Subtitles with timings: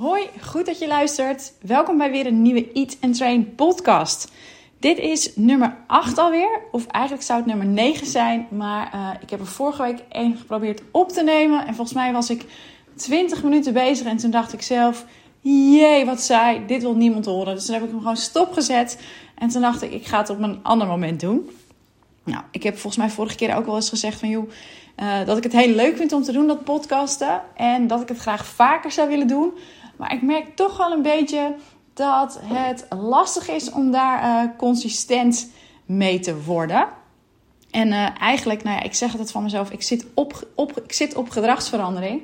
[0.00, 1.52] Hoi, goed dat je luistert.
[1.60, 4.32] Welkom bij weer een nieuwe Eat and Train podcast.
[4.78, 9.30] Dit is nummer 8 alweer, of eigenlijk zou het nummer 9 zijn, maar uh, ik
[9.30, 12.44] heb er vorige week één geprobeerd op te nemen en volgens mij was ik
[12.94, 15.04] 20 minuten bezig en toen dacht ik zelf,
[15.40, 17.54] jee, wat saai, dit wil niemand horen.
[17.54, 18.98] Dus toen heb ik hem gewoon stopgezet
[19.34, 21.50] en toen dacht ik, ik ga het op een ander moment doen.
[22.24, 24.50] Nou, ik heb volgens mij vorige keer ook wel eens gezegd van, joh,
[24.96, 28.08] uh, dat ik het heel leuk vind om te doen, dat podcasten, en dat ik
[28.08, 29.52] het graag vaker zou willen doen.
[30.00, 31.54] Maar ik merk toch wel een beetje
[31.94, 35.50] dat het lastig is om daar uh, consistent
[35.86, 36.88] mee te worden.
[37.70, 40.92] En uh, eigenlijk, nou ja, ik zeg het van mezelf, ik zit op, op, ik
[40.92, 42.22] zit op gedragsverandering.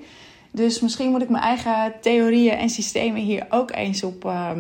[0.51, 4.51] Dus misschien moet ik mijn eigen theorieën en systemen hier ook eens op uh,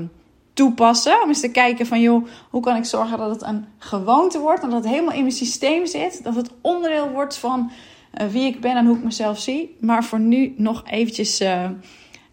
[0.52, 1.22] toepassen.
[1.22, 4.62] Om eens te kijken van, joh, hoe kan ik zorgen dat het een gewoonte wordt.
[4.62, 6.24] En dat het helemaal in mijn systeem zit.
[6.24, 7.70] Dat het onderdeel wordt van
[8.20, 9.76] uh, wie ik ben en hoe ik mezelf zie.
[9.80, 11.40] Maar voor nu nog eventjes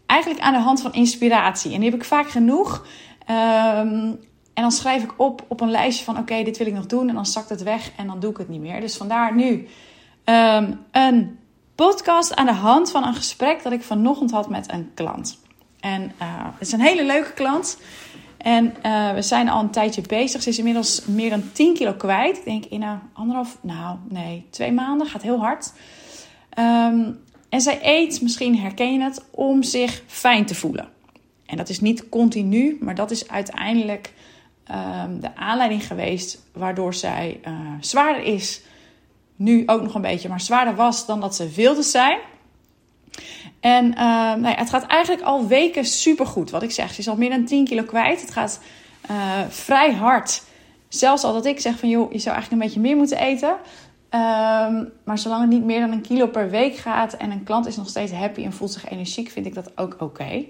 [0.06, 1.74] eigenlijk aan de hand van inspiratie.
[1.74, 2.86] En die heb ik vaak genoeg.
[3.30, 4.20] Um,
[4.54, 7.10] en dan schrijf ik op op een lijstje van: oké, dit wil ik nog doen.
[7.10, 8.82] En dan zakt het weg en dan doe ik het niet meer.
[8.82, 9.68] Dus vandaar nu
[10.26, 11.40] um, een
[11.76, 15.42] podcast aan de hand van een gesprek dat ik vanochtend had met een klant.
[15.80, 17.78] En uh, het is een hele leuke klant.
[18.38, 20.42] En uh, we zijn al een tijdje bezig.
[20.42, 22.38] Ze is inmiddels meer dan 10 kilo kwijt.
[22.38, 25.08] Ik denk in een anderhalf, nou nee, twee maanden.
[25.08, 25.74] Gaat heel hard.
[26.60, 27.23] Um,
[27.54, 30.90] en zij eet, misschien herken je het, om zich fijn te voelen.
[31.46, 34.14] En dat is niet continu, maar dat is uiteindelijk
[34.72, 38.62] um, de aanleiding geweest waardoor zij uh, zwaarder is.
[39.36, 42.20] Nu ook nog een beetje, maar zwaarder was dan dat ze wilde zijn.
[43.60, 46.50] En uh, nou ja, het gaat eigenlijk al weken supergoed.
[46.50, 48.22] Wat ik zeg, ze is al meer dan 10 kilo kwijt.
[48.22, 48.60] Het gaat
[49.12, 50.44] uh, vrij hard.
[50.88, 53.56] Zelfs al dat ik zeg van joh, je zou eigenlijk een beetje meer moeten eten.
[54.16, 57.66] Um, maar zolang het niet meer dan een kilo per week gaat en een klant
[57.68, 60.46] is nog steeds happy en voelt zich energiek, vind ik dat ook oké.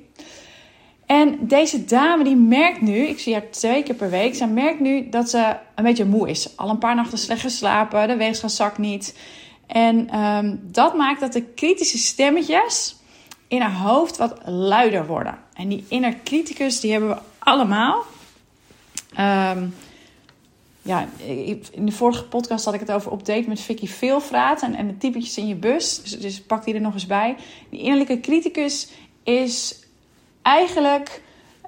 [1.05, 4.79] En deze dame die merkt nu, ik zie haar twee keer per week, zij merkt
[4.79, 6.57] nu dat ze een beetje moe is.
[6.57, 9.17] Al een paar nachten slecht geslapen, de weegschaal zakt niet.
[9.67, 12.95] En um, dat maakt dat de kritische stemmetjes
[13.47, 15.37] in haar hoofd wat luider worden.
[15.53, 18.03] En die inner criticus, die hebben we allemaal.
[19.19, 19.73] Um,
[20.83, 21.07] ja,
[21.71, 24.87] in de vorige podcast had ik het over op date met Vicky Veelvraat en, en
[24.87, 26.01] de typetjes in je bus.
[26.01, 27.35] Dus, dus pak die er nog eens bij.
[27.69, 28.89] Die innerlijke criticus
[29.23, 29.79] is
[30.41, 31.21] eigenlijk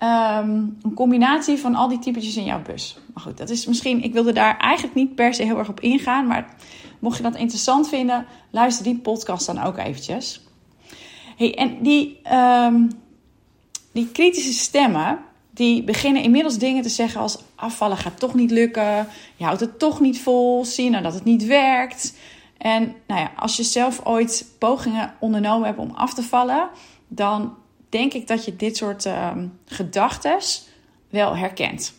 [0.03, 2.97] um, een combinatie van al die typetjes in jouw bus.
[3.13, 4.03] Maar goed, dat is misschien.
[4.03, 6.27] Ik wilde daar eigenlijk niet per se heel erg op ingaan.
[6.27, 6.55] Maar
[6.99, 10.41] mocht je dat interessant vinden, luister die podcast dan ook eventjes.
[11.37, 12.89] Hey, en die, um,
[13.91, 15.19] die kritische stemmen
[15.55, 19.79] die beginnen inmiddels dingen te zeggen als afvallen gaat toch niet lukken, je houdt het
[19.79, 22.13] toch niet vol, zie nou dat het niet werkt.
[22.57, 26.69] En nou ja, als je zelf ooit pogingen ondernomen hebt om af te vallen,
[27.07, 27.55] dan
[27.89, 29.31] denk ik dat je dit soort uh,
[29.65, 30.37] gedachten
[31.09, 31.93] wel herkent.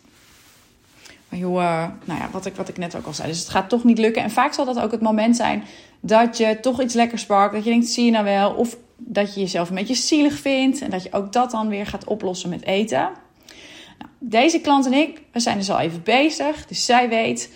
[1.28, 3.28] Maar joh, uh, nou ja, wat ik, wat ik net ook al zei.
[3.28, 4.22] Dus het gaat toch niet lukken.
[4.22, 5.64] En vaak zal dat ook het moment zijn
[6.00, 7.54] dat je toch iets lekkers pakt.
[7.54, 8.52] Dat je denkt, zie je nou wel.
[8.52, 10.80] Of dat je jezelf een beetje zielig vindt.
[10.80, 13.10] En dat je ook dat dan weer gaat oplossen met eten.
[13.98, 16.66] Nou, deze klant en ik, we zijn dus al even bezig.
[16.66, 17.52] Dus zij weet,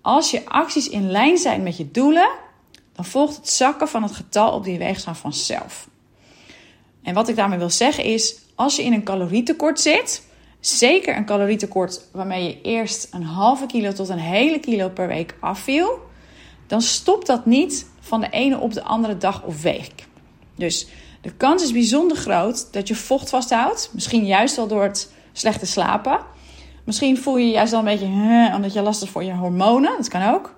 [0.00, 2.28] als je acties in lijn zijn met je doelen,
[2.92, 5.88] dan volgt het zakken van het getal op die weegschaal vanzelf.
[7.02, 10.22] En wat ik daarmee wil zeggen is, als je in een calorietekort zit,
[10.60, 15.34] zeker een calorietekort waarmee je eerst een halve kilo tot een hele kilo per week
[15.40, 15.98] afviel,
[16.66, 20.06] dan stopt dat niet van de ene op de andere dag of week.
[20.54, 20.86] Dus
[21.20, 25.58] de kans is bijzonder groot dat je vocht vasthoudt, misschien juist wel door het slecht
[25.58, 26.18] te slapen.
[26.84, 29.34] Misschien voel je je juist wel een beetje huh, omdat je last hebt voor je
[29.34, 29.94] hormonen.
[29.96, 30.54] Dat kan ook.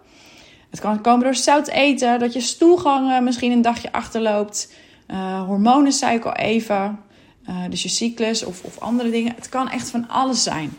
[0.71, 4.73] Het kan komen door zout eten, dat je stoelgangen misschien een dagje achterloopt.
[5.09, 7.01] Uh, hormonen zei even.
[7.49, 9.33] Uh, dus je cyclus of, of andere dingen.
[9.35, 10.71] Het kan echt van alles zijn.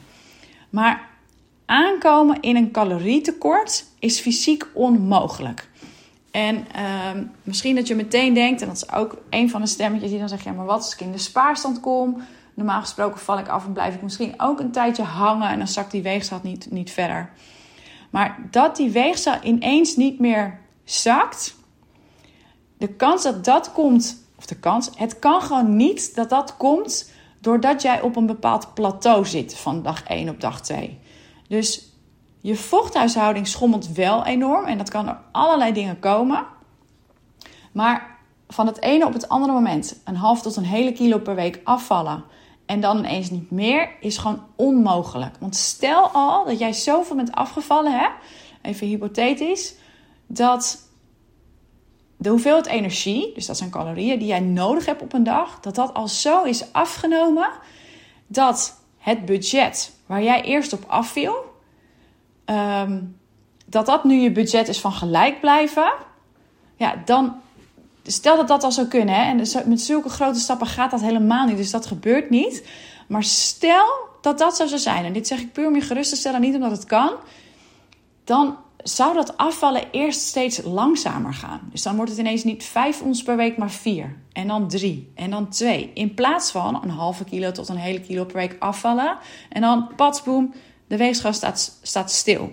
[0.70, 1.08] Maar
[1.66, 5.70] aankomen in een calorietekort is fysiek onmogelijk.
[6.32, 10.09] En uh, misschien dat je meteen denkt, en dat is ook een van de stemmetjes
[10.09, 12.22] die dan zegt: ja, maar wat als ik in de spaarstand kom?
[12.59, 15.67] Normaal gesproken val ik af en blijf ik misschien ook een tijdje hangen en dan
[15.67, 17.32] zakt die weegschaal niet, niet verder.
[18.09, 21.56] Maar dat die weegschaal ineens niet meer zakt,
[22.78, 27.11] de kans dat dat komt, of de kans, het kan gewoon niet dat dat komt
[27.40, 31.00] doordat jij op een bepaald plateau zit van dag 1 op dag 2.
[31.47, 31.90] Dus
[32.41, 36.46] je vochthuishouding schommelt wel enorm en dat kan door allerlei dingen komen.
[37.72, 38.17] Maar
[38.47, 41.61] van het ene op het andere moment een half tot een hele kilo per week
[41.64, 42.23] afvallen
[42.70, 45.36] en dan ineens niet meer, is gewoon onmogelijk.
[45.40, 48.08] Want stel al dat jij zoveel bent afgevallen, hè,
[48.62, 49.76] even hypothetisch,
[50.28, 50.90] dat
[52.18, 55.76] de hoeveelheid energie, dus dat zijn calorieën die jij nodig hebt op een dag, dat
[55.76, 57.50] dat al zo is afgenomen
[58.28, 61.36] dat het budget waar jij eerst op afviel,
[62.46, 63.02] ehm,
[63.66, 65.92] dat dat nu je budget is van gelijk blijven.
[66.76, 67.36] Ja, dan
[68.11, 69.16] stel dat dat al zou kunnen.
[69.16, 71.58] Hè, en met zulke grote stappen gaat dat helemaal niet.
[71.58, 72.67] Dus dat gebeurt niet.
[73.08, 73.85] Maar stel
[74.22, 75.06] dat dat zo zou zijn.
[75.06, 77.11] En dit zeg ik puur om je gerust te stellen, niet omdat het kan.
[78.23, 81.70] Dan zou dat afvallen eerst steeds langzamer gaan.
[81.72, 84.16] Dus dan wordt het ineens niet 5 ons per week, maar 4.
[84.34, 85.11] En dan 3.
[85.16, 85.91] En dan 2.
[85.94, 89.17] In plaats van een halve kilo tot een hele kilo per week afvallen.
[89.50, 90.53] En dan patsboom,
[90.88, 92.52] de weegschaal staat, staat stil.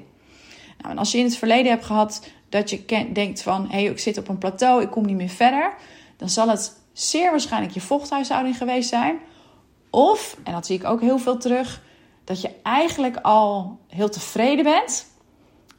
[0.78, 3.62] Nou, en als je in het verleden hebt gehad dat je denkt van...
[3.62, 5.74] hé, hey, ik zit op een plateau, ik kom niet meer verder...
[6.16, 9.18] dan zal het zeer waarschijnlijk je vochthuishouding geweest zijn.
[9.90, 11.82] Of, en dat zie ik ook heel veel terug...
[12.24, 15.06] dat je eigenlijk al heel tevreden bent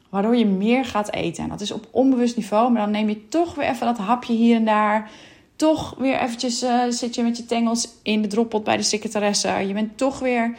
[0.08, 1.42] waardoor je meer gaat eten.
[1.42, 4.32] En dat is op onbewust niveau, maar dan neem je toch weer even dat hapje
[4.32, 5.10] hier en daar.
[5.56, 9.48] Toch weer eventjes uh, zit je met je tengels in de droppot bij de secretaresse.
[9.50, 10.56] Je bent toch weer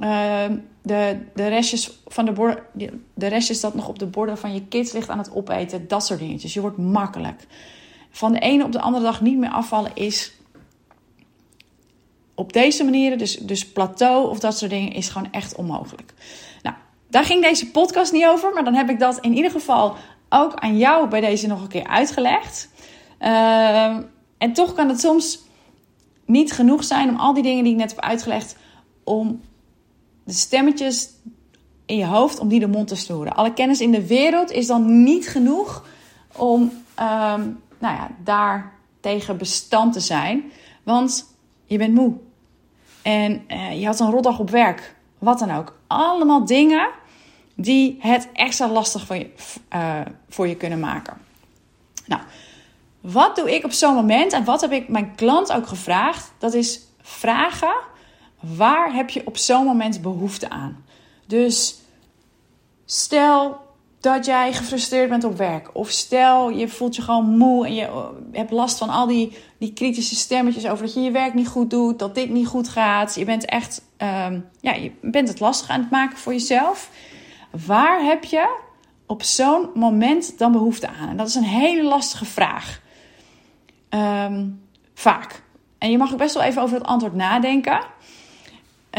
[0.00, 0.44] uh,
[0.86, 2.62] de, de restjes van de
[3.14, 5.88] de restjes dat nog op de borden van je kids ligt aan het opeten.
[5.88, 6.54] Dat soort dingetjes.
[6.54, 7.46] Je wordt makkelijk.
[8.10, 10.32] Van de ene op de andere dag niet meer afvallen is
[12.34, 16.14] op deze manieren, dus, dus plateau of dat soort dingen, is gewoon echt onmogelijk.
[17.08, 19.94] Daar ging deze podcast niet over, maar dan heb ik dat in ieder geval
[20.28, 22.68] ook aan jou bij deze nog een keer uitgelegd.
[23.18, 24.02] Ehm,
[24.38, 25.38] en toch kan het soms
[26.24, 28.56] niet genoeg zijn om al die dingen die ik net heb uitgelegd,
[29.04, 29.40] om
[30.26, 31.08] de stemmetjes
[31.84, 33.34] in je hoofd, om die de mond te snoeren.
[33.34, 35.84] Alle kennis in de wereld is dan niet genoeg
[36.36, 40.52] om um, nou ja, daar tegen bestand te zijn.
[40.82, 41.34] Want
[41.64, 42.14] je bent moe.
[43.02, 44.94] En uh, je had een rotdag op werk.
[45.18, 45.78] Wat dan ook.
[45.86, 46.88] Allemaal dingen
[47.54, 49.30] die het extra lastig voor je,
[49.74, 51.16] uh, voor je kunnen maken.
[52.06, 52.22] Nou,
[53.00, 56.32] wat doe ik op zo'n moment en wat heb ik mijn klant ook gevraagd?
[56.38, 57.74] Dat is vragen
[58.40, 60.84] waar heb je op zo'n moment behoefte aan?
[61.26, 61.80] Dus
[62.84, 63.64] stel
[64.00, 65.70] dat jij gefrustreerd bent op werk.
[65.72, 69.38] Of stel je voelt je gewoon moe en je eh, hebt last van al die,
[69.58, 72.68] die kritische stemmetjes over dat je je werk niet goed doet, dat dit niet goed
[72.68, 73.14] gaat.
[73.14, 76.90] Je bent echt, um, ja, je bent het lastig aan het maken voor jezelf.
[77.66, 78.58] Waar heb je
[79.06, 81.08] op zo'n moment dan behoefte aan?
[81.08, 82.80] En dat is een hele lastige vraag.
[83.90, 84.60] Um,
[84.94, 85.42] vaak.
[85.78, 87.80] En je mag ook best wel even over het antwoord nadenken.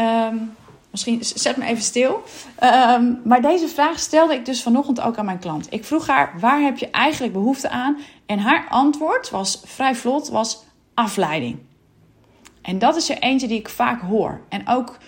[0.00, 0.56] Um,
[0.90, 2.22] misschien zet me even stil.
[2.62, 5.72] Um, maar deze vraag stelde ik dus vanochtend ook aan mijn klant.
[5.72, 7.98] Ik vroeg haar: waar heb je eigenlijk behoefte aan?
[8.26, 10.64] En haar antwoord was vrij vlot: was
[10.94, 11.58] afleiding.
[12.62, 14.40] En dat is er eentje die ik vaak hoor.
[14.48, 14.98] En ook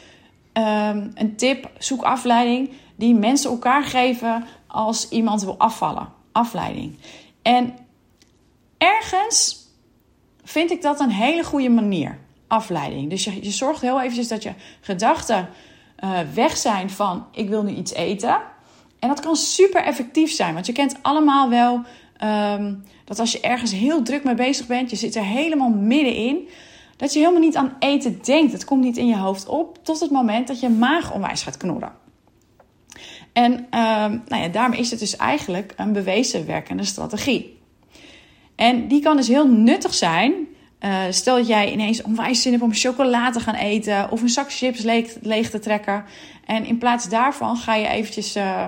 [1.14, 6.08] een tip: zoek afleiding die mensen elkaar geven als iemand wil afvallen.
[6.32, 6.98] Afleiding.
[7.42, 7.74] En
[8.78, 9.68] ergens
[10.44, 12.18] vind ik dat een hele goede manier.
[12.50, 13.10] Afleiding.
[13.10, 15.48] Dus je, zorgt heel eventjes dat je gedachten
[16.04, 18.40] uh, weg zijn van ik wil nu iets eten.
[18.98, 20.54] En dat kan super effectief zijn.
[20.54, 21.80] Want je kent allemaal wel
[22.54, 26.48] um, dat als je ergens heel druk mee bezig bent, je zit er helemaal middenin.
[26.96, 28.52] Dat je helemaal niet aan eten denkt.
[28.52, 31.56] Het komt niet in je hoofd op tot het moment dat je maag onwijs gaat
[31.56, 31.92] knorren.
[33.32, 37.58] En um, nou ja, daarom is het dus eigenlijk een bewezen werkende strategie.
[38.56, 40.32] En die kan dus heel nuttig zijn.
[40.80, 44.28] Uh, stel dat jij ineens onwijs zin hebt om chocolade te gaan eten of een
[44.28, 44.82] zak chips
[45.20, 46.04] leeg, te trekken.
[46.46, 48.64] En in plaats daarvan ga je eventjes uh,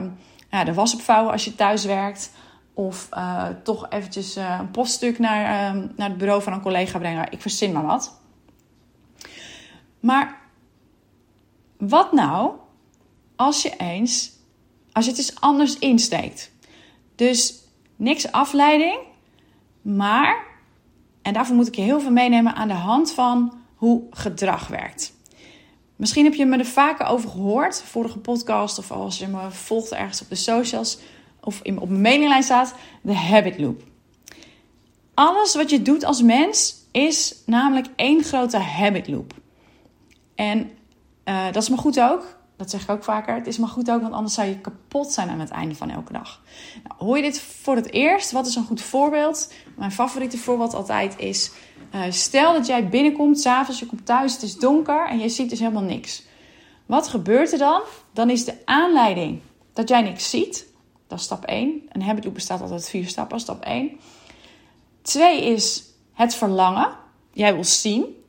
[0.51, 2.33] ja, de was opvouwen als je thuis werkt.
[2.75, 7.27] Of uh, toch eventjes een poststuk naar, ehm, naar het bureau van een collega brengen.
[7.31, 8.21] Ik verzin maar wat.
[10.01, 10.41] Maar
[11.79, 12.53] wat nou
[13.37, 14.33] als je eens
[14.93, 16.53] als je het eens anders insteekt.
[17.15, 17.55] Dus
[17.97, 18.99] niks afleiding,
[19.83, 20.47] maar,
[21.23, 25.13] en daarvoor moet ik je heel veel meenemen aan de hand van hoe gedrag werkt.
[25.97, 29.93] Misschien heb je me er vaker over gehoord, vorige podcast, of als je me volgt
[29.93, 30.99] ergens op de socials
[31.41, 33.83] of op mijn mailinglijn staat, de habit loop.
[35.15, 39.35] Alles wat je doet als mens is namelijk één grote habit loop.
[40.35, 40.71] En
[41.25, 42.37] uh, dat is maar goed ook.
[42.57, 43.35] Dat zeg ik ook vaker.
[43.35, 45.91] Het is maar goed ook, want anders zou je kapot zijn aan het einde van
[45.91, 46.41] elke dag.
[46.85, 48.33] Nou, hoor je dit voor het eerst?
[48.33, 49.53] Wat is een goed voorbeeld?
[49.77, 51.53] Mijn favoriete voorbeeld altijd is...
[51.95, 55.51] Uh, stel dat jij binnenkomt, s'avonds, je komt thuis, het is donker en je ziet
[55.51, 56.23] dus helemaal niks.
[56.87, 57.83] Wat gebeurt er dan?
[58.13, 59.41] Dan is de aanleiding
[59.73, 60.67] dat jij niks ziet.
[61.07, 61.83] Dat is stap 1.
[61.89, 63.41] Een habit loop bestaat altijd vier stappen.
[63.41, 63.91] Stap 1.
[65.03, 66.97] 2 is het verlangen.
[67.33, 68.22] Jij wil zien.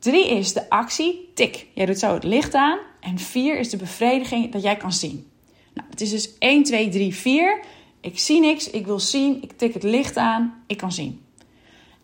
[0.00, 1.66] Drie is de actie, tik.
[1.74, 2.78] Jij doet zo het licht aan.
[3.00, 5.30] En vier is de bevrediging dat jij kan zien.
[5.74, 7.60] Nou, het is dus 1, 2, 3, 4.
[8.00, 11.24] Ik zie niks, ik wil zien, ik tik het licht aan, ik kan zien.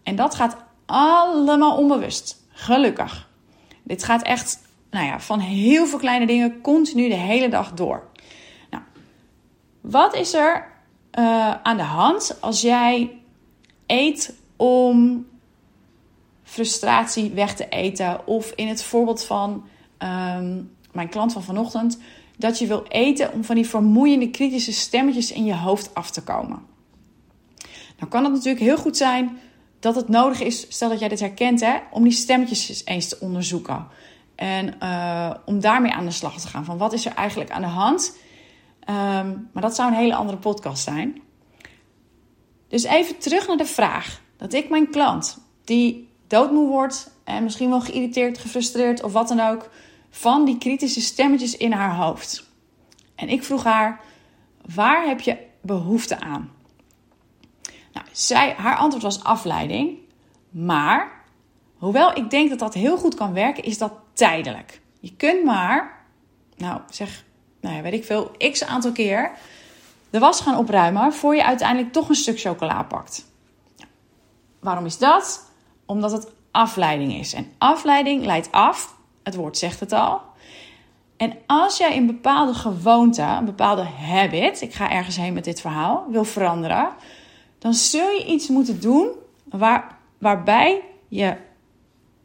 [0.03, 2.45] En dat gaat allemaal onbewust.
[2.49, 3.29] Gelukkig.
[3.83, 4.59] Dit gaat echt
[4.91, 8.09] nou ja, van heel veel kleine dingen continu de hele dag door.
[8.71, 8.83] Nou,
[9.81, 10.73] wat is er
[11.19, 13.21] uh, aan de hand als jij
[13.87, 15.27] eet om
[16.57, 18.27] frustratie weg te eten?
[18.27, 19.65] Of in het voorbeeld van
[19.99, 21.99] um, mijn klant van vanochtend,
[22.37, 26.23] dat je wil eten om van die vermoeiende kritische stemmetjes in je hoofd af te
[26.23, 26.63] komen.
[27.97, 29.39] Dan kan het natuurlijk heel goed zijn
[29.81, 33.21] dat het nodig is, stel dat jij dit herkent, hè, om die stemmetjes eens te
[33.21, 33.87] onderzoeken.
[34.35, 36.65] En uh, om daarmee aan de slag te gaan.
[36.65, 38.17] Van wat is er eigenlijk aan de hand?
[38.91, 41.21] Um, maar dat zou een hele andere podcast zijn.
[42.69, 44.21] Dus even terug naar de vraag.
[44.37, 49.41] Dat ik mijn klant, die doodmoe wordt en misschien wel geïrriteerd, gefrustreerd of wat dan
[49.41, 49.71] ook,
[50.11, 52.45] van die kritische stemmetjes in haar hoofd.
[53.15, 54.01] En ik vroeg haar:
[54.75, 56.51] waar heb je behoefte aan?
[57.93, 59.99] Nou, zij, haar antwoord was afleiding.
[60.51, 61.25] Maar,
[61.77, 64.81] hoewel ik denk dat dat heel goed kan werken, is dat tijdelijk.
[65.01, 66.05] Je kunt maar,
[66.57, 67.25] nou zeg,
[67.61, 69.31] nou ja, weet ik veel, x aantal keer
[70.11, 73.27] de was gaan opruimen voor je uiteindelijk toch een stuk chocola pakt.
[74.61, 75.46] Waarom is dat?
[75.87, 77.33] Omdat het afleiding is.
[77.33, 80.21] En afleiding leidt af, het woord zegt het al.
[81.17, 85.61] En als jij een bepaalde gewoonte, een bepaalde habit, ik ga ergens heen met dit
[85.61, 86.89] verhaal, wil veranderen,
[87.59, 89.11] dan zul je iets moeten doen
[89.45, 91.37] waar, waarbij je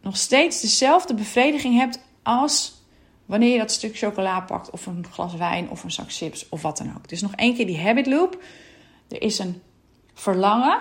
[0.01, 2.79] nog steeds dezelfde bevrediging hebt als
[3.25, 6.61] wanneer je dat stuk chocola pakt of een glas wijn of een zak chips of
[6.61, 7.09] wat dan ook.
[7.09, 8.43] Dus nog één keer die habit loop.
[9.07, 9.61] Er is een
[10.13, 10.77] verlangen,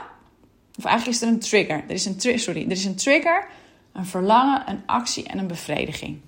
[0.78, 1.84] of eigenlijk is er een trigger.
[1.88, 3.48] Er is een, sorry, er is een trigger,
[3.92, 6.20] een verlangen, een actie en een bevrediging.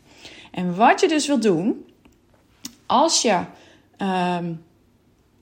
[0.50, 1.86] En wat je dus wil doen,
[2.86, 3.44] als je
[3.96, 4.54] ehm,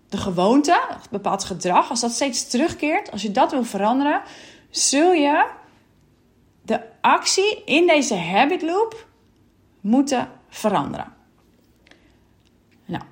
[0.09, 4.23] de gewoonte, een bepaald gedrag, als dat steeds terugkeert, als je dat wil veranderen,
[4.71, 5.47] zul je
[6.63, 9.07] de actie in deze habit loop
[9.81, 11.13] moeten veranderen.
[12.85, 13.05] Nou,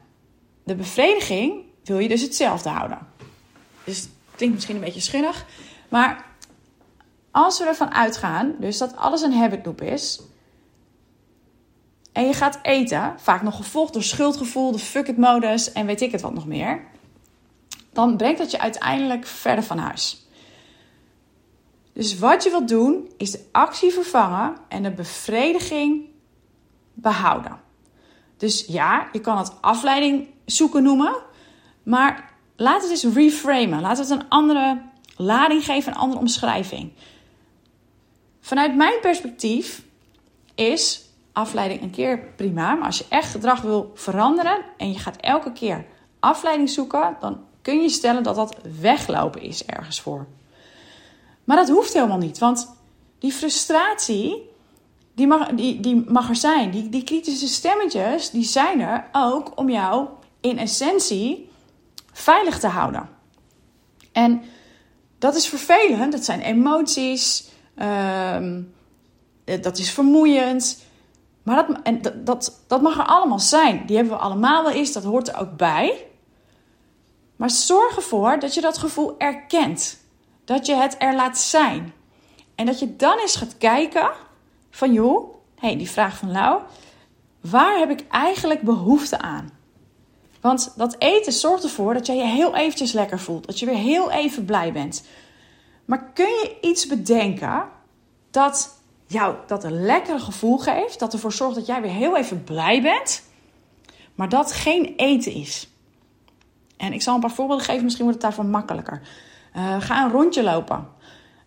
[0.64, 2.98] de bevrediging wil je dus hetzelfde houden.
[3.84, 5.46] Dus het klinkt misschien een beetje schunnig,
[5.88, 6.26] maar
[7.30, 10.20] als we ervan uitgaan, dus dat alles een habit loop is,
[12.12, 16.00] en je gaat eten, vaak nog gevolgd door schuldgevoel, de fuck it modus en weet
[16.00, 16.84] ik het wat nog meer,
[17.92, 20.26] dan brengt dat je uiteindelijk verder van huis.
[21.92, 26.04] Dus wat je wilt doen, is de actie vervangen en de bevrediging
[26.94, 27.60] behouden.
[28.36, 31.16] Dus ja, je kan het afleiding zoeken noemen,
[31.82, 33.80] maar laat het eens reframen.
[33.80, 34.82] Laat het een andere
[35.18, 36.92] lading geven, een andere omschrijving.
[38.40, 39.82] Vanuit mijn perspectief
[40.54, 45.16] is afleiding een keer prima, maar als je echt gedrag wil veranderen en je gaat
[45.16, 45.84] elke keer
[46.20, 50.26] afleiding zoeken, dan kun je stellen dat dat weglopen is ergens voor.
[51.44, 52.76] Maar dat hoeft helemaal niet, want
[53.18, 54.50] die frustratie,
[55.14, 56.70] die mag, die, die mag er zijn.
[56.70, 60.08] Die, die kritische stemmetjes, die zijn er ook om jou
[60.40, 61.50] in essentie
[62.12, 63.08] veilig te houden.
[64.12, 64.42] En
[65.18, 68.62] dat is vervelend, dat zijn emoties, ehm,
[69.44, 70.84] dat is vermoeiend.
[71.42, 73.86] Maar dat, en dat, dat, dat mag er allemaal zijn.
[73.86, 76.06] Die hebben we allemaal wel eens, dat hoort er ook bij.
[77.36, 79.98] Maar zorg ervoor dat je dat gevoel erkent.
[80.44, 81.92] Dat je het er laat zijn.
[82.54, 84.10] En dat je dan eens gaat kijken
[84.70, 86.62] van joh, hey, die vraag van Lau,
[87.40, 89.57] waar heb ik eigenlijk behoefte aan?
[90.40, 93.46] Want dat eten zorgt ervoor dat jij je heel eventjes lekker voelt.
[93.46, 95.04] Dat je weer heel even blij bent.
[95.84, 97.68] Maar kun je iets bedenken
[98.30, 100.98] dat jou dat een lekker gevoel geeft?
[100.98, 103.22] Dat ervoor zorgt dat jij weer heel even blij bent?
[104.14, 105.68] Maar dat geen eten is.
[106.76, 109.00] En ik zal een paar voorbeelden geven, misschien wordt het daarvan makkelijker.
[109.56, 110.88] Uh, ga een rondje lopen.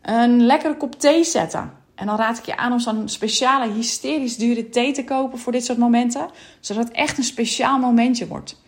[0.01, 1.73] Een lekkere kop thee zetten.
[1.95, 5.51] En dan raad ik je aan om zo'n speciale, hysterisch dure thee te kopen voor
[5.51, 6.29] dit soort momenten.
[6.59, 8.60] Zodat het echt een speciaal momentje wordt.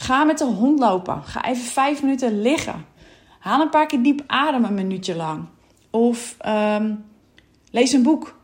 [0.00, 1.22] Ga met de hond lopen.
[1.24, 2.86] Ga even vijf minuten liggen.
[3.38, 5.44] Haal een paar keer diep adem een minuutje lang.
[5.90, 7.04] Of um,
[7.70, 8.38] lees een boek.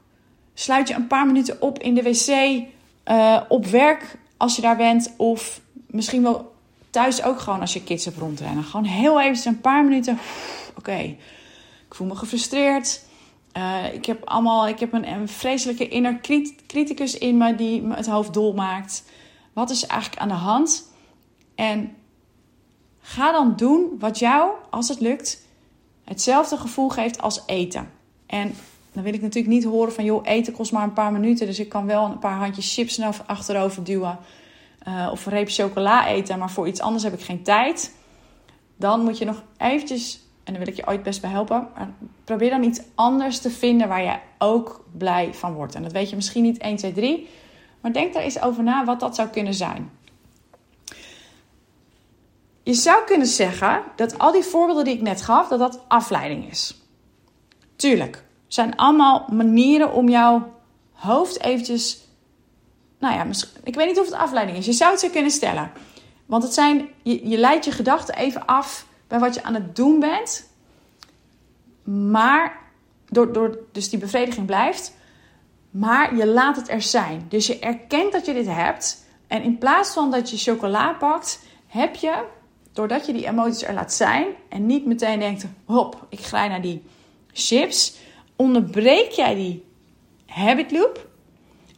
[0.55, 2.29] Sluit je een paar minuten op in de wc.
[3.11, 5.15] Uh, op werk als je daar bent.
[5.17, 6.55] Of misschien wel
[6.91, 8.65] thuis ook gewoon als je kids hebt rondrennen.
[8.65, 10.19] Gewoon heel even een paar minuten.
[10.79, 10.97] Oké,
[11.89, 13.05] ik voel me gefrustreerd.
[13.57, 16.21] Uh, ik heb allemaal, ik heb een, een vreselijke inner
[16.67, 19.05] criticus in me die me het hoofd dol maakt.
[19.53, 20.95] Wat is eigenlijk aan de hand?
[21.57, 21.97] En
[23.01, 25.45] ga dan doen wat jou, als het lukt,
[26.05, 27.91] hetzelfde gevoel geeft als eten.
[28.27, 28.55] En
[28.93, 31.59] dan wil ik natuurlijk niet horen van, joh, eten kost maar een paar minuten, dus
[31.59, 34.19] ik kan wel een paar handjes chips achterover duwen.
[34.89, 37.95] Uh, of een reep chocola eten, maar voor iets anders heb ik geen tijd.
[38.77, 41.91] dan moet je nog eventjes, en daar wil ik je ooit best bij helpen, maar
[42.25, 45.75] probeer dan iets anders te vinden waar je ook blij van wordt.
[45.75, 47.29] En dat weet je misschien niet 1, 2, 3,
[47.81, 49.91] maar denk daar eens over na wat dat zou kunnen zijn.
[52.67, 56.51] Je zou kunnen zeggen dat al die voorbeelden die ik net gaf, dat dat afleiding
[56.51, 56.81] is.
[57.77, 60.53] Tuurlijk, zijn allemaal manieren om jouw
[60.93, 62.01] hoofd eventjes...
[62.99, 63.27] Nou ja,
[63.63, 64.67] ik weet niet of het afleiding is.
[64.67, 65.71] Je zou het zo kunnen stellen.
[66.27, 69.77] Want het zijn, je, je leidt je gedachten even af bij wat je aan het
[69.77, 70.51] doen bent.
[72.11, 72.59] Maar,
[73.09, 74.95] door, door, dus die bevrediging blijft.
[75.71, 77.27] Maar je laat het er zijn.
[77.29, 79.05] Dus je erkent dat je dit hebt.
[79.27, 82.25] En in plaats van dat je chocola pakt, heb je,
[82.76, 84.26] doordat je die emoties er laat zijn.
[84.49, 86.83] En niet meteen denkt, hop, ik ga naar die
[87.33, 87.97] chips.
[88.37, 89.64] Onderbreek jij die
[90.26, 91.09] habit loop.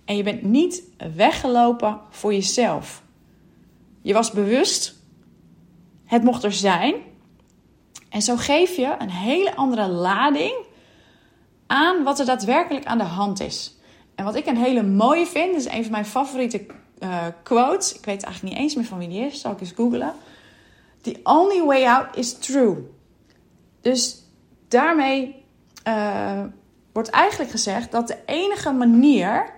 [0.04, 0.82] En je bent niet
[1.14, 3.02] weggelopen voor jezelf.
[4.02, 4.96] Je was bewust.
[6.04, 6.94] Het mocht er zijn.
[8.08, 10.54] En zo geef je een hele andere lading
[11.66, 13.76] aan wat er daadwerkelijk aan de hand is.
[14.14, 16.66] En wat ik een hele mooie vind, is een van mijn favoriete
[16.98, 17.92] uh, quotes.
[17.92, 20.14] Ik weet eigenlijk niet eens meer van wie die is, zal ik eens googlen.
[21.08, 22.76] The only way out is true.
[23.80, 24.22] Dus
[24.68, 25.44] daarmee
[25.84, 26.42] uh,
[26.92, 29.52] wordt eigenlijk gezegd dat de enige manier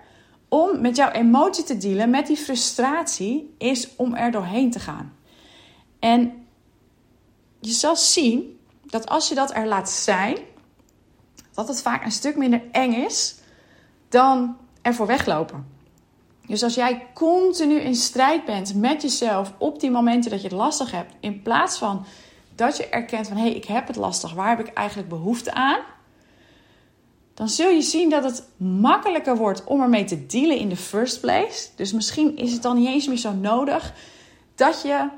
[0.49, 5.13] om met jouw emotie te dealen, met die frustratie, is om er doorheen te gaan.
[5.99, 6.47] En
[7.61, 10.37] je zal zien dat als je dat er laat zijn,
[11.55, 13.37] dat het vaak een stuk minder eng is
[14.09, 15.80] dan ervoor weglopen.
[16.51, 20.57] Dus als jij continu in strijd bent met jezelf op die momenten dat je het
[20.57, 22.05] lastig hebt, in plaats van
[22.55, 25.53] dat je erkent van hé, hey, ik heb het lastig, waar heb ik eigenlijk behoefte
[25.53, 25.81] aan?
[27.41, 31.21] dan zul je zien dat het makkelijker wordt om ermee te dealen in de first
[31.21, 31.69] place.
[31.77, 33.95] Dus misschien is het dan niet eens meer zo nodig
[34.55, 35.09] dat je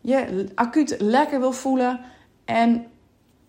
[0.00, 2.00] je acuut lekker wil voelen
[2.44, 2.86] en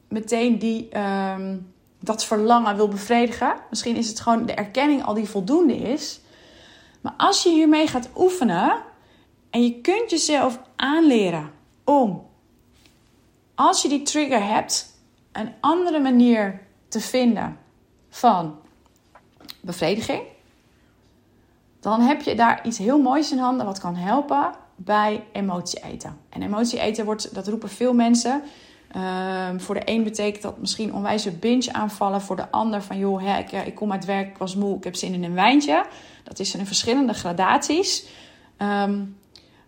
[0.08, 1.58] meteen die, ehm,
[2.00, 3.54] dat verlangen wil bevredigen.
[3.70, 6.22] Misschien is het gewoon de erkenning al die voldoende is.
[7.02, 8.84] Maar als je hiermee gaat oefenen
[9.50, 11.52] en je kunt jezelf aanleren
[11.84, 12.28] om,
[13.56, 14.98] als je die trigger hebt,
[15.32, 17.58] een andere manier te vinden
[18.10, 18.60] van
[19.62, 20.22] bevrediging,
[21.80, 26.18] dan heb je daar iets heel moois in handen wat kan helpen bij emotie eten.
[26.30, 28.44] En emotie eten wordt, dat roepen veel mensen.
[28.96, 32.22] Um, voor de een betekent dat misschien onwijze binge aanvallen.
[32.22, 34.96] Voor de ander van joh, hè, ik, kom uit werk, ik was moe, ik heb
[34.96, 35.86] zin in een wijntje.
[36.24, 38.08] Dat is in verschillende gradaties.
[38.58, 39.18] Um,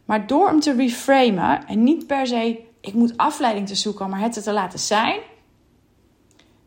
[0.05, 4.19] maar door hem te reframen en niet per se ik moet afleiding te zoeken, maar
[4.19, 5.19] het te laten zijn,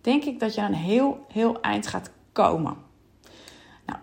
[0.00, 2.76] denk ik dat je een heel, heel eind gaat komen.
[3.86, 3.98] Nou,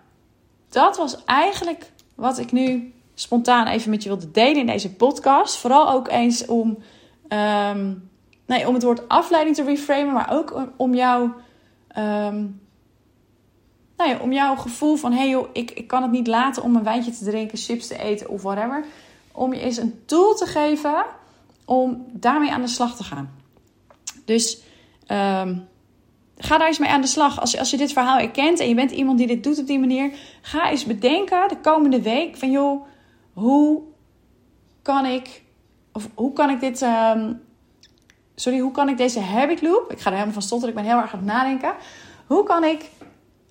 [0.69, 5.57] dat was eigenlijk wat ik nu spontaan even met je wilde delen in deze podcast.
[5.57, 6.77] Vooral ook eens om,
[7.27, 7.93] ehm,
[8.45, 11.21] nee, om het woord afleiding te reframen, maar ook om jouw,
[11.97, 12.61] um,
[13.97, 16.63] nou ja, om jouw gevoel van: hé hey joh, ik, ik kan het niet laten
[16.63, 18.85] om een wijntje te drinken, chips te eten of whatever.
[19.31, 21.05] Om je eens een tool te geven
[21.65, 23.31] om daarmee aan de slag te gaan.
[24.25, 24.61] Dus
[25.07, 25.67] um,
[26.37, 27.39] ga daar eens mee aan de slag.
[27.39, 29.79] Als, als je dit verhaal herkent en je bent iemand die dit doet op die
[29.79, 32.85] manier, ga eens bedenken de komende week van joh,
[33.33, 33.81] hoe
[34.81, 35.43] kan ik,
[35.91, 37.41] of hoe kan ik dit, um,
[38.41, 40.91] sorry, hoe kan ik deze habit loop, ik ga er helemaal van stotteren, ik ben
[40.91, 41.73] heel erg aan het nadenken.
[42.25, 42.81] Hoe kan ik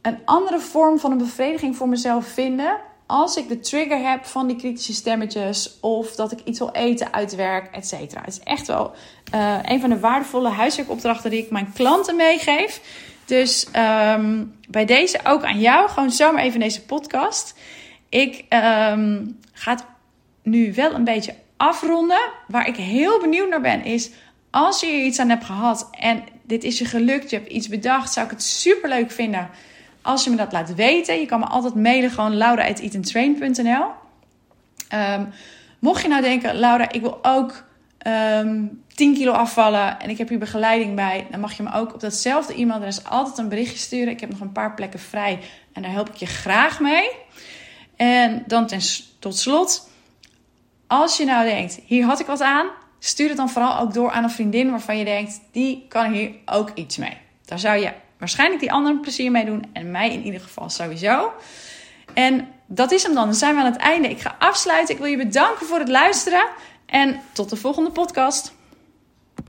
[0.03, 2.77] een andere vorm van een bevrediging voor mezelf vinden
[3.07, 7.13] als ik de trigger heb van die kritische stemmetjes of dat ik iets wil eten
[7.13, 8.21] uit werk, et cetera.
[8.21, 8.93] Het is echt wel
[9.35, 12.81] uh, een van de waardevolle huiswerkopdrachten die ik mijn klanten meegeef.
[13.25, 13.67] Dus
[14.17, 17.55] um, bij deze ook aan jou, gewoon zomaar even deze podcast.
[18.09, 19.85] Ik um, ga het
[20.43, 22.21] nu wel een beetje afronden.
[22.49, 24.11] Waar ik heel benieuwd naar ben is,
[24.51, 27.69] als je er iets aan hebt gehad en dit is je gelukt, je hebt iets
[27.69, 29.51] bedacht, zou ik het super leuk vinden
[30.03, 31.21] als je me dat laat weten.
[31.21, 33.93] Je kan me altijd mailen, gewoon laura.eatentrain.nl um,
[34.89, 35.25] ehm,
[35.79, 40.19] Mocht je nou denken, Laura, ik wil ook um, ehm, 10 kilo afvallen en ik
[40.19, 43.79] heb hier begeleiding bij, dan mag je me ook op datzelfde e-mailadres altijd een berichtje
[43.79, 44.13] sturen.
[44.13, 45.41] Ik heb nog een paar plekken vrij
[45.73, 47.11] en daar help ik je graag mee.
[47.97, 48.81] En dan ten,
[49.19, 49.91] tot slot,
[50.87, 52.67] als je nou denkt, hier had ik wat aan,
[53.01, 56.31] stuur het dan vooral ook door aan een vriendin waarvan je denkt, die kan hier
[56.47, 57.17] ook iets mee.
[57.45, 59.65] Daar zou je waarschijnlijk die anderen plezier mee doen.
[59.73, 61.33] En mij in ieder geval sowieso.
[62.15, 63.25] En dat is hem dan.
[63.25, 64.09] Dan zijn we aan het einde.
[64.09, 64.95] Ik ga afsluiten.
[64.95, 66.47] Ik wil je bedanken voor het luisteren.
[66.87, 68.53] En tot de volgende podcast.